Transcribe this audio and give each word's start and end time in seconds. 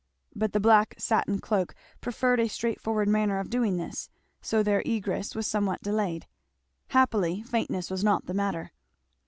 But 0.35 0.53
the 0.53 0.59
black 0.59 0.95
satin 0.97 1.37
cloak 1.37 1.75
preferred 1.99 2.39
a 2.39 2.49
straightforward 2.49 3.07
manner 3.07 3.37
of 3.39 3.51
doing 3.51 3.77
this, 3.77 4.09
so 4.41 4.63
their 4.63 4.81
egress 4.83 5.35
was 5.35 5.45
somewhat 5.45 5.83
delayed. 5.83 6.25
Happily 6.87 7.43
faintness 7.43 7.91
was 7.91 8.03
not 8.03 8.25
the 8.25 8.33
matter. 8.33 8.71